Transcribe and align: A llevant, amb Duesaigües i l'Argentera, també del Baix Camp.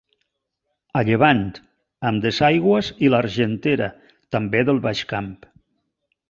A 1.01 1.01
llevant, 1.09 1.41
amb 2.11 2.23
Duesaigües 2.23 2.89
i 3.05 3.11
l'Argentera, 3.15 3.91
també 4.37 4.65
del 4.71 4.83
Baix 4.89 5.05
Camp. 5.15 5.31